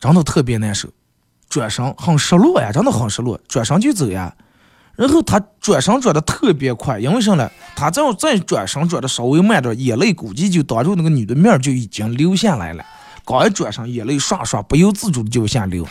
[0.00, 0.88] 真的特别难受，
[1.48, 4.34] 转身很失落呀，真的很失落，转身就走呀。
[4.96, 7.50] 然后他转身转的特别快，因为什么呢？
[7.76, 12.84] 他再再转身转的稍微慢点，眼泪估计就当着那个女的面就已经流下来了。
[13.24, 15.86] 刚一转身，眼泪唰唰不由自主的就往下流。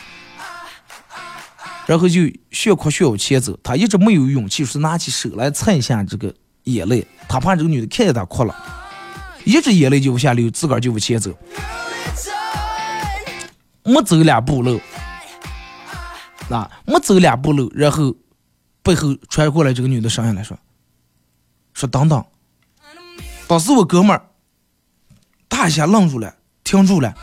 [1.86, 6.34] 然后就血哭血往前走，他一直没有勇气说拿起手来擦一下这个
[6.66, 8.56] 眼泪，他怕这个女的看见他哭了，
[9.44, 11.32] 一直眼泪就往下流，自个儿就往前走，
[13.84, 14.80] 没走两步路，
[16.50, 18.16] 那没走两步路，然后
[18.84, 20.58] 背后传过来这个女的声音来说
[21.74, 22.24] ：“说等等。”
[23.48, 24.22] 当时我哥们儿，
[25.50, 27.16] 他一下愣住了，停住了。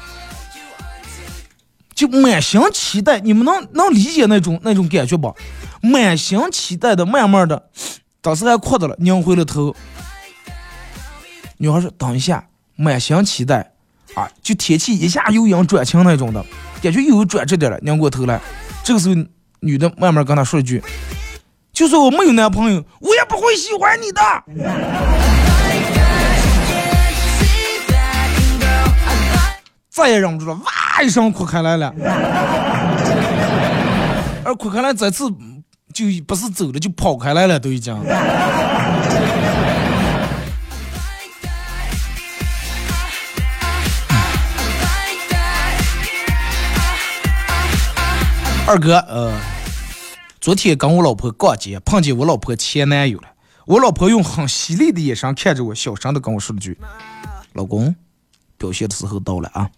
[1.94, 5.34] 就满心期待，你们能能理解那种那种感觉不？
[5.80, 7.70] 满心期待的，慢慢的，
[8.20, 9.74] 当时还哭的了，拧回了头。
[11.58, 12.44] 女孩说：“等一下，
[12.76, 13.72] 满心期待
[14.14, 16.44] 啊！”就天气一下由阴转晴那种的
[16.82, 18.40] 感觉，又有转折点了，拧过头来。
[18.84, 19.14] 这个时候，
[19.60, 20.82] 女的慢慢跟他说一句
[21.72, 24.20] ：“就算我没有男朋友，我也不会喜欢你的。”
[29.88, 31.90] 再也忍不住了，哇一声哭开来了，
[34.44, 35.24] 而哭开来这次
[35.94, 37.98] 就不是走了，就跑开来了，都已经。
[48.68, 49.32] 二哥，呃，
[50.40, 53.28] 昨天跟我老婆逛街，碰见我老婆前男友了。
[53.64, 56.76] 我老婆用很犀利的眼神看着我，小声的跟我说了句
[57.54, 57.94] ：“老公。”
[58.58, 59.70] 表现的时候到了啊！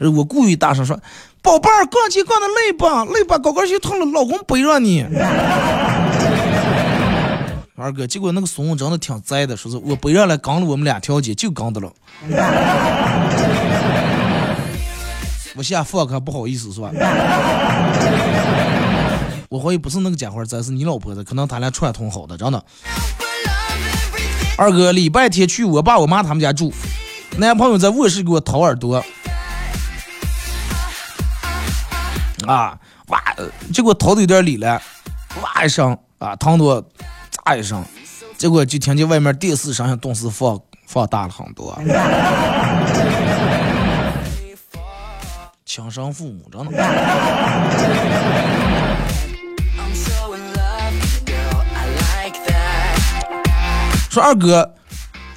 [0.00, 0.98] 我故意大声说
[1.40, 3.04] ：“宝贝儿，逛街逛的累吧？
[3.04, 3.38] 累吧？
[3.38, 5.06] 高跟鞋痛了，老公背着你。
[7.76, 11.92] ”二哥，结果那个怂真的挺栽的，说是我背上来刚了我们两条街，就刚的了。
[15.56, 16.90] 我现在放可，不好意思是吧？
[19.48, 22.62] 我怀疑不是那个家伙，这是你老婆的，可能他俩串通好的，真的。
[24.58, 26.72] 二哥，礼拜天去我爸我妈他们家住。
[27.38, 29.04] 男朋友在卧室给我掏耳朵，
[32.46, 33.22] 啊，哇，
[33.72, 34.80] 结果掏的有点里了，
[35.42, 36.82] 哇一声，啊，疼多，
[37.44, 37.84] 咋一声，
[38.36, 41.78] 结果就听见外面电视声音顿时放放大了很多。
[45.76, 46.72] 亲生父母真的。
[54.08, 54.74] 说二哥。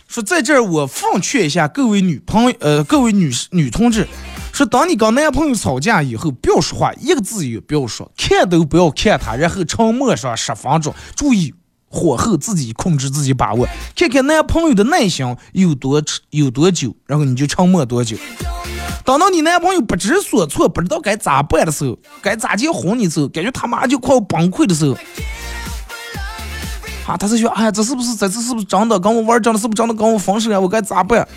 [0.07, 4.07] 说在这儿，我奉劝一下各位女朋，呃，各位女士、女同志，
[4.53, 11.53] 说当你跟男朋友吵架以后，不要说话，一个字也不要说，看都不要看他，然后沉默上十分钟，注意
[11.89, 18.15] 火候自己控制，自己把握，看看男朋友的耐心有多有多久，然后你就沉默多久。
[19.09, 24.95] 等到你男朋友不知所措，不知道该咋办的时候，该咋结婚的时候，感觉他妈就快要崩溃的时候。
[27.07, 30.61] 啊，他是说，哎，这是不是这次是不是真的跟我玩真的，是不是真的跟我分手了？
[30.61, 31.27] 我该咋办？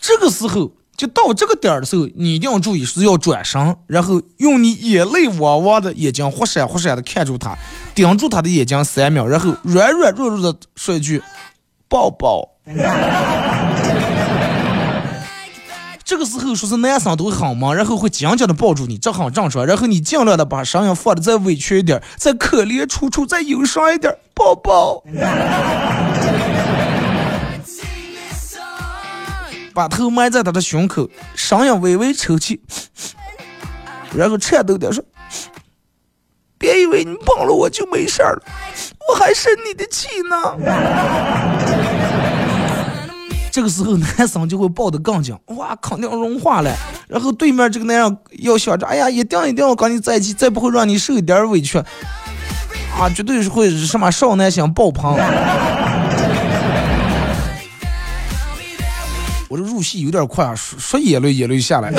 [0.00, 7.56] 这个时候就到这个点儿的时候，你一定要注意是要转身，然后用你眼泪汪汪的眼睛，忽闪忽闪的看住他，
[7.94, 11.22] 盯住他的眼睛三秒，然后软软弱弱的说一句
[11.88, 12.48] ：“抱抱。
[16.10, 19.64] 这个时候说是男生都很忙，然后会紧紧的抱住你，这很正常。
[19.64, 25.04] 然后你尽量的把声音放的再委屈一点，再可怜楚楚，再忧伤一点，抱抱。
[29.72, 32.60] 把头埋在他的胸口，声音微微抽泣，
[34.12, 35.04] 然后颤抖的说
[36.58, 38.42] ：“别以为你帮了我就没事了，
[39.08, 40.56] 我还生你的气呢。”
[43.50, 46.72] 这个时候，男生就会抱得更紧，哇，肯定融化了。
[47.08, 55.16] 然后对面这个男人要想着，哎呀，一定一定要跟你在一起，再不会让你受一点委屈，啊，绝对是会什么少男心爆棚。
[59.48, 61.90] 我这入戏有点快啊，说说眼泪眼泪下来。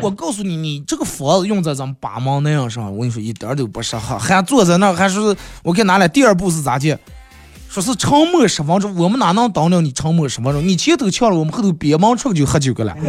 [0.00, 6.98] 我告诉你，你这个佛子用在咱们八毛那样上，我跟你说一点都不适合，还坐在那，还是我给拿来第二步是咋接？
[7.70, 10.66] 说是沉默十分钟，我们哪能当了你沉默十分钟？
[10.66, 12.96] 你前头呛了，我们后头憋忙出去就喝酒去了。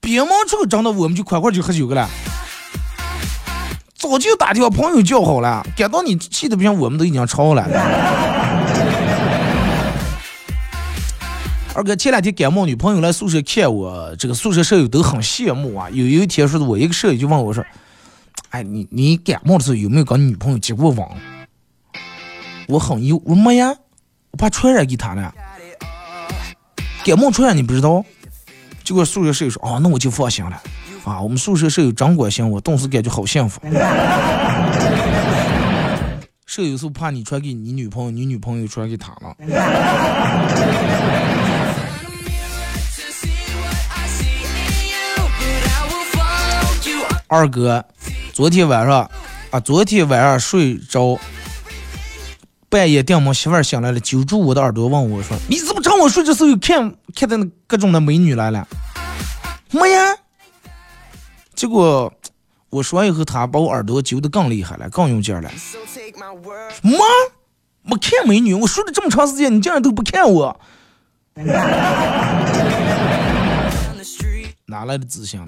[0.00, 2.08] 憋忙出去，真的我们就快快就喝酒去了。
[3.94, 7.62] 早就打电话朋友叫好了，赶到你气的不行，我们都已经超了。
[11.74, 15.90] 二哥前两天感冒，女朋友来宿舍看我，这个宿舍舍友都很羡慕啊。
[15.90, 17.62] 有一天说的，我一个舍友就问我说
[18.48, 21.06] ：“哎，你你感冒的时候有没有跟女朋友接过网？”
[22.68, 23.74] 我很忧，我说没呀，
[24.32, 25.32] 我怕传染给他了。
[27.04, 28.04] 感冒传染你不知道？
[28.82, 30.60] 结果宿舍舍友说：“哦，那我就放心了。
[31.04, 33.60] 啊，我们宿舍舍友真关心我，顿时感觉好幸福。
[36.46, 39.36] 舍友是怕你传给你女朋友，你女朋友传给他了。
[47.28, 47.84] 二哥，
[48.32, 49.10] 昨天晚上
[49.50, 51.18] 啊，昨天晚上睡着。
[52.76, 58.68] 半夜，电门媳妇儿醒来了，揪住我的耳朵问我说：“你怎么趁我睡的时候看看的那各种的美女来了？”
[59.72, 60.14] 没呀。
[61.54, 62.12] 结果
[62.68, 65.50] 我说完以后，她把我耳朵揪的更厉害了，更用劲了。
[66.82, 66.98] 妈，
[67.82, 70.60] 没看美女，我睡了这么长时间，你竟然都不看我？
[74.66, 75.46] 哪来的自信了？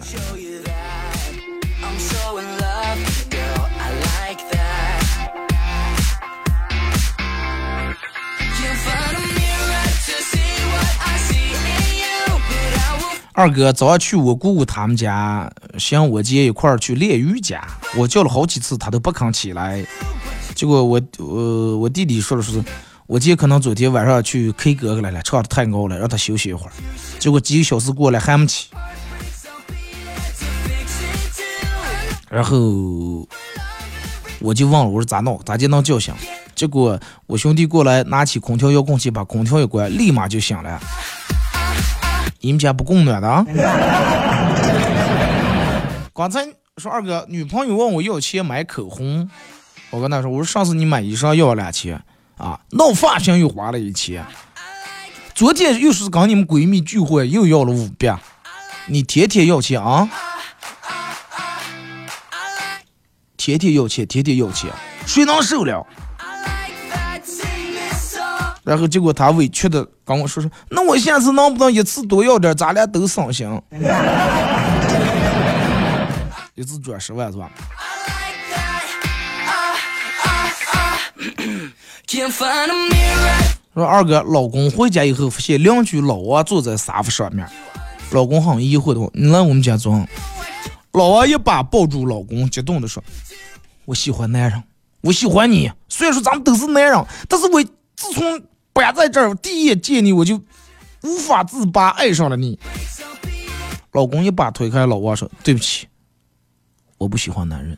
[13.39, 17.65] 二哥早上去我姑姑他们家，想我姐一块儿去练瑜伽，
[17.97, 19.87] 我叫了好几次，他都不肯起来。
[20.57, 22.61] 结果我我我弟弟说了说，
[23.07, 26.73] 我姐可能昨天晚上去 K 歌来了，唱的太高了，让他休息一会儿。
[27.21, 28.71] 结果几个小时过来还没起，
[32.29, 32.59] 然后
[34.41, 35.41] 我就问了，我说咋弄？
[35.45, 36.13] 咋就能叫醒？
[36.57, 40.81] 结果我兄弟过来拿起空调遥控器把空调一关，立马就醒了。
[42.41, 43.45] 你们家不供暖的啊？
[46.15, 49.29] 刚才说二哥女朋友问我要钱买口红，
[49.91, 52.03] 我跟他说，我说上次你买衣裳要了两千
[52.37, 54.25] 啊，弄发型又花了一千，
[55.35, 58.19] 昨天又是跟你们闺蜜聚会又要了五百，
[58.87, 60.09] 你天天要钱啊？
[63.37, 64.71] 天天要钱，天天要钱，
[65.07, 65.87] 谁能受了？
[68.69, 73.49] 然后结果他委屈的跟我说说，那我下次能不能一次多要点，咱俩都省心。
[76.55, 77.51] 一次转十万是吧？
[83.75, 87.49] 说二哥，老公回家以后发现邻居老王坐在沙发上面，
[88.11, 89.99] 老公很疑惑的问：“你来我们家做？”
[90.93, 93.03] 老王一把抱住老公，激动的说
[93.87, 94.63] ：“我喜欢男人，
[95.01, 95.73] 我喜欢你。
[95.89, 97.65] 虽然说咱们都是男人，但是我
[97.97, 98.43] 自从……”
[98.79, 100.41] 搬在这儿，第一眼见你我就
[101.03, 102.57] 无法自拔，爱上了你。
[103.93, 105.89] 老公一把推开老王说：“对不起，
[106.97, 107.77] 我不喜欢男人。”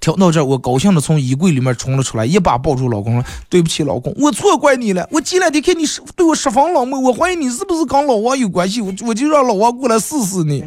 [0.00, 5.08] 听到这，我高兴的从衣柜里面冲了出来，一把抱住老公说：“对不起，老公，我错怪你了。
[5.10, 10.62] 我前两天看你是对我十分冷漠，我怀疑你是不是跟老王有关系，我我就让老王过来试试你。”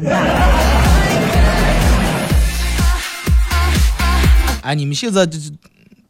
[4.62, 5.38] 哎，你们现在这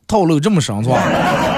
[0.06, 1.55] 套路这么深是吧？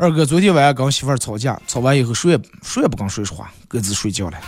[0.00, 4.38] 二哥昨天晚上跟媳妇儿吵架，吵完以后谁也谁也不跟谁说话，各自睡觉了。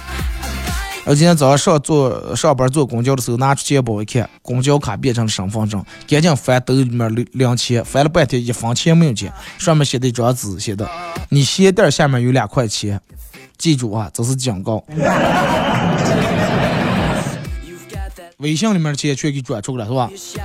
[1.05, 10.89] 而今天早上上坐上班坐公交的时候，拿出钱包一看，公交卡变成了身份证，赶紧翻兜里面零钱，翻了半天一分钱没有见，上面写的一张纸，写的
[11.31, 13.01] ：“你鞋垫下面有两块钱，
[13.59, 14.85] 记住啊，这是警告。”
[18.39, 20.45] 微信里面的钱全给转出来了，是吧？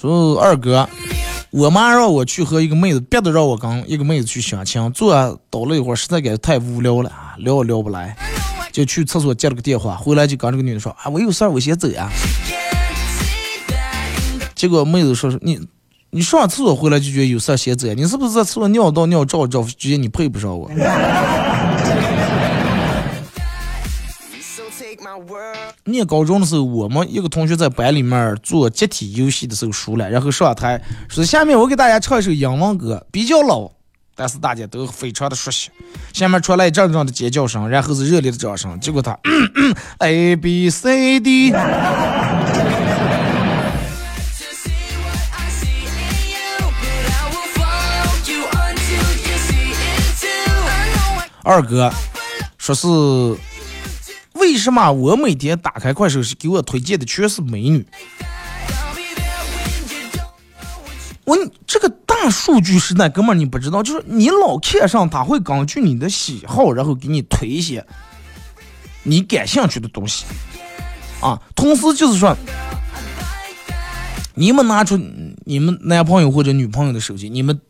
[0.00, 0.88] 说二哥，
[1.50, 5.12] 我妈让我去和一个妹子，别的让我跟一个妹子去相亲，坐
[5.50, 8.16] 倒了一会儿，实在感觉太无聊了，聊也聊不来，
[8.70, 12.08] 就去厕所接了个电话，回来就跟这个女的说啊，我有事儿，我先走呀。
[14.54, 15.58] 结果妹子说说你，
[16.10, 17.92] 你上厕所回来就觉得有事儿先走？
[17.94, 20.70] 你是不是在厕所尿道尿照照，觉得你配不上我？
[25.84, 33.70] 念高中的时候，我们一个同学在班里面做集体游戏的时候输了，然后上台说：“下面我给大家唱一首英文歌，比较老，
[34.14, 35.70] 但是大家都非常的熟悉。”
[36.12, 38.78] 下面传来一阵阵的尖叫声，然后是热烈的掌声。
[38.80, 41.52] 结果他嗯嗯 A B C D。
[51.42, 51.90] 二哥
[52.58, 52.86] 说是。
[54.58, 57.86] 为什么我每天打开快手是给我推荐的全是美女？
[61.24, 67.86] 我这个大数据时代，哥们儿你不知道，就是你老看上，他会根据你的喜好，然后给你推一些
[69.04, 70.24] 你感兴趣的东西
[71.20, 71.40] 啊。
[71.54, 72.36] 同时就是说，
[74.34, 74.96] 你们拿出
[75.44, 77.60] 你们男朋友或者女朋友的手机，你们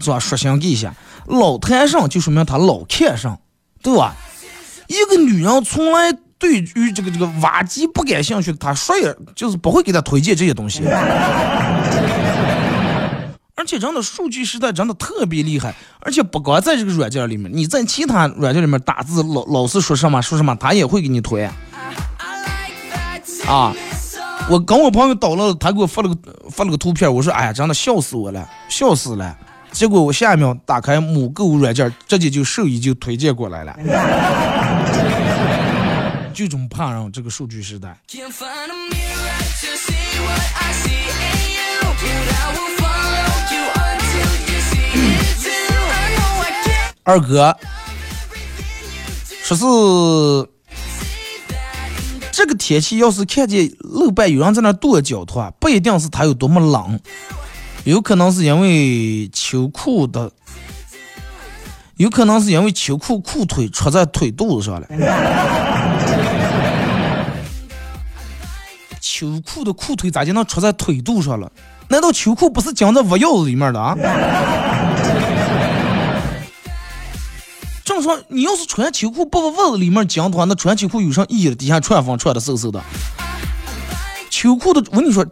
[0.00, 0.18] 是吧？
[0.18, 0.92] 刷新给一下，
[1.26, 3.38] 老谈上就说明他老看上，
[3.80, 4.16] 对吧？
[4.88, 10.82] 一个女人从来对于这个这个挖机不感兴趣，她说也就是不会给她推荐这些东西。
[13.58, 21.44] 而且真的数据时代真的特别厉害，而且不光在这个软件里面，你在其他软件里面打字，老老是说什么说什么，他也会给你推。
[23.48, 23.74] 啊，
[24.50, 26.16] 我跟我朋友导了，他给我发了个
[26.50, 29.34] 发了个图片，我说哎呀，真的笑死我了，笑死了。
[29.76, 33.76] 结果我下一秒打开某购物软件，直接就兽医就推荐过来了。
[36.32, 37.94] 就这么怕让这个数据时代。
[47.02, 47.54] 二哥，
[49.42, 49.64] 说是
[52.32, 56.98] 这个天气，要是看见路边有人在那跺脚的话，不一定是他有多么冷。
[57.86, 60.32] 有可能是因为秋裤的，
[61.98, 64.88] 有可能是因为秋裤裤腿戳在腿肚子上了。
[69.00, 71.52] 秋裤的裤腿咋就能戳在腿肚上了？
[71.86, 73.96] 难道秋裤不是夹在袜腰子里面的啊？
[77.84, 81.54] 正说你要是穿秋裤不把袜子里面夹的话，那穿秋裤有啥意义？
[81.54, 82.82] 底下穿风穿的嗖嗖的。
[84.28, 85.24] 秋裤的，我跟你说。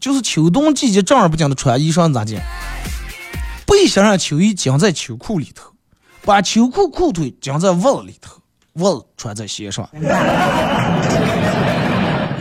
[0.00, 2.40] 就是秋冬季节正儿八经的穿衣裳咋的？
[3.66, 5.72] 背想让秋衣夹在秋裤里头，
[6.24, 8.40] 把秋裤裤腿夹在袜子里头，
[8.74, 9.88] 袜子穿在鞋上。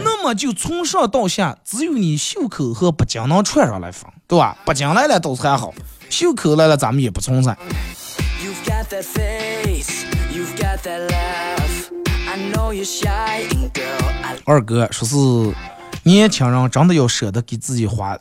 [0.04, 4.58] 那么就从上到下，只有你袖口和脖颈能穿上来缝，对吧？
[4.66, 5.74] 脖颈来了倒是还好，
[6.10, 7.58] 袖口来了咱们也不存在。
[14.46, 15.16] 二哥说是。
[16.06, 18.16] 年轻人真的要舍得给自己花，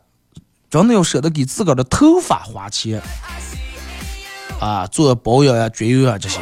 [0.70, 3.02] 真的要舍得给自个儿的头发花钱
[4.58, 6.40] 啊，做保养呀、绝育啊这些。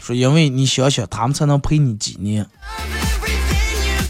[0.00, 2.46] 说因为你想想，他们才能陪你几年。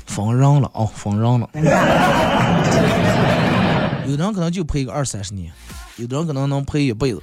[0.06, 1.50] 封人了哦，封人了。
[4.06, 5.52] 有的人可能就陪个二三十年，
[5.96, 7.20] 有的人可能能陪一辈子。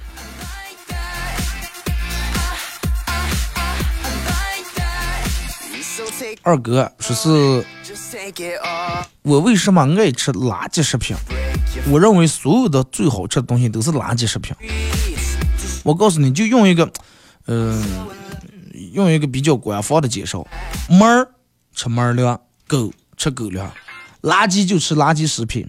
[6.42, 7.64] 二哥说是。
[9.22, 11.16] 我为什么爱吃垃圾食品？
[11.90, 14.54] 我认为所有的最好吃的东西都是垃圾食品。
[15.82, 16.90] 我告诉你就用一个，
[17.46, 17.82] 嗯，
[18.92, 20.46] 用一个比较官方的介绍：
[20.88, 21.28] 猫儿
[21.74, 23.70] 吃猫粮，狗吃狗粮，
[24.22, 25.68] 垃圾就吃垃圾食品。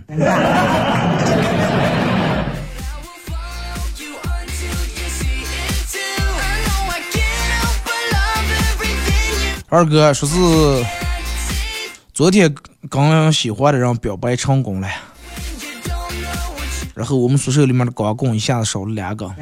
[9.70, 10.36] 二哥说是。
[12.14, 12.54] 昨天
[12.90, 14.90] 刚喜欢的人表白成功了，
[16.96, 19.32] 然后我们宿舍里面的光棍一下子少了两个。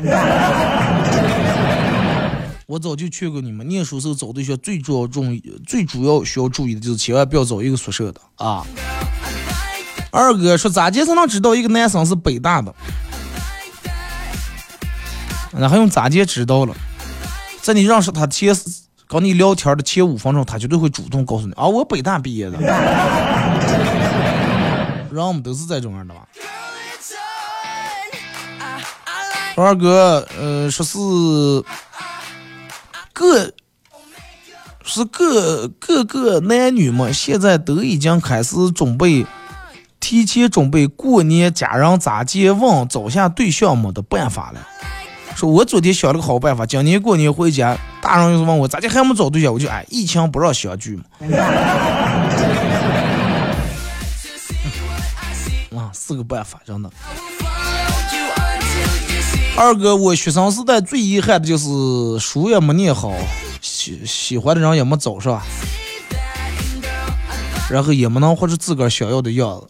[2.68, 8.66] 我早就劝过你们，念书时候找对象最主要重最主要需要注意的就是千万不要找一个宿舍的啊。
[10.12, 12.76] 二哥说咋介才能知道一个男生是北大的？
[15.52, 16.76] 那还用咋介知道了？
[17.62, 18.54] 在你认识他前。
[19.08, 22.58] 跟你聊天的前五分钟，他绝对会主动告诉你啊，我北大毕业的。
[25.12, 26.22] 然后我们都是这种样的吧？
[29.56, 30.98] 二哥，呃，说是
[33.14, 33.54] 各
[34.84, 39.26] 是各各个男女们现在都已经开始准备
[40.02, 44.68] 提前准备过年家人咋接问找下对象么的办法了。
[45.36, 51.04] 说我昨天想了个好办法，今年过年回家，大人要是问我咋的还没找对象，我就哎疫情不让相聚嘛。
[55.78, 56.90] 啊，是个办法，真的。
[59.58, 61.68] 二哥，我学生时代最遗憾的就是
[62.18, 63.14] 书也没念好，
[63.60, 65.42] 喜喜欢的人也没找上，
[67.70, 69.68] 然后也没能活出自个儿想要的样子。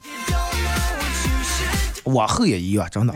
[2.04, 3.14] 往后也一样，真的。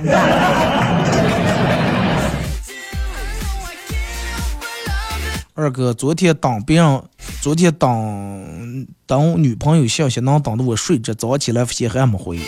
[5.60, 7.04] 二哥，昨天等别人，
[7.42, 12.40] 昨天等等女朋友消息，能等的我睡着，早起来发现还没回。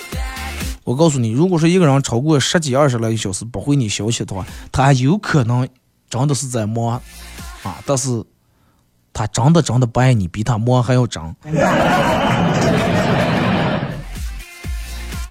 [0.85, 5.67] 我告诉你，如果说一个人超过十几二十来个小时不回你消息的话，他有可能
[6.09, 7.01] 真的是在忙
[7.63, 8.23] 啊，但是
[9.11, 11.21] 他真的真的不爱你，比他忙还要真。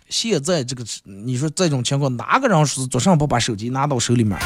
[0.09, 4.39] 现在这个，你说这种情况，哪个人是早上不把手机拿到手里面？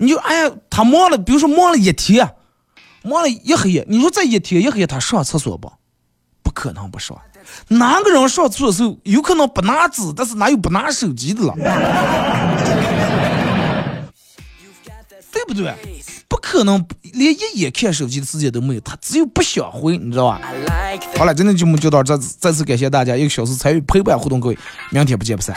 [0.00, 2.26] 你就哎呀，他忙了，比如说忙了一天，
[3.02, 5.70] 忙了一黑夜，你说这一天一黑夜他上厕所不？
[6.42, 7.16] 不可能不上。
[7.68, 11.54] 哪个人上厕所有可能不拿纸，但是哪有不拿手机的了？
[15.30, 15.74] 对不对？
[16.26, 20.40] 不可能连一眼看手机的时间都没有，他只有不想回，你知道吧？
[21.18, 24.58] 好了，今天节目就到这，再次感谢大家一个小时参与陪伴互动，各位，
[24.90, 25.54] 明天不见不散。